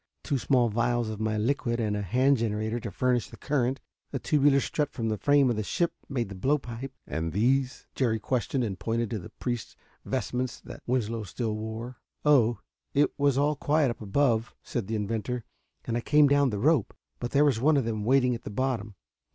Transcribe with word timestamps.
Two 0.23 0.39
small 0.39 0.67
vials 0.69 1.09
of 1.09 1.19
my 1.19 1.37
liquid 1.37 1.79
and 1.79 1.95
a 1.95 2.01
hand 2.01 2.37
generator 2.37 2.79
to 2.79 2.89
furnish 2.89 3.29
the 3.29 3.37
current. 3.37 3.79
A 4.11 4.17
tubular 4.17 4.59
strut 4.59 4.91
from 4.91 5.09
the 5.09 5.17
frame 5.19 5.47
of 5.47 5.55
the 5.57 5.61
ship 5.61 5.93
made 6.09 6.27
the 6.29 6.33
blow 6.33 6.57
pipe." 6.57 6.91
"And 7.05 7.33
these?" 7.33 7.85
Jerry 7.93 8.17
questioned, 8.17 8.63
and 8.63 8.79
pointed 8.79 9.11
to 9.11 9.19
the 9.19 9.29
priest's 9.29 9.75
vestments 10.03 10.59
that 10.61 10.81
Winslow 10.87 11.21
still 11.21 11.53
wore. 11.55 11.97
"Oh, 12.25 12.57
it 12.95 13.11
was 13.15 13.37
all 13.37 13.55
quiet 13.55 13.91
up 13.91 14.01
above," 14.01 14.55
said 14.63 14.87
the 14.87 14.95
inventor, 14.95 15.43
"and 15.85 15.95
I 15.95 16.01
came 16.01 16.27
down 16.27 16.49
the 16.49 16.57
rope. 16.57 16.95
But 17.19 17.29
there 17.29 17.45
was 17.45 17.61
one 17.61 17.77
of 17.77 17.85
them 17.85 18.03
waiting 18.03 18.33
at 18.33 18.41
the 18.41 18.49
bottom. 18.49 18.95